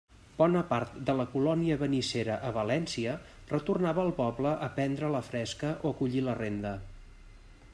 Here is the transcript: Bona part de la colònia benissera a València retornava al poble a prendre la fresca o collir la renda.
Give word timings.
Bona 0.37 0.61
part 0.69 0.93
de 1.09 1.13
la 1.17 1.25
colònia 1.33 1.75
benissera 1.81 2.37
a 2.47 2.49
València 2.55 3.13
retornava 3.51 4.05
al 4.05 4.09
poble 4.21 4.55
a 4.69 4.71
prendre 4.79 5.11
la 5.17 5.23
fresca 5.29 5.75
o 5.91 5.93
collir 6.01 6.25
la 6.31 6.37
renda. 6.41 6.73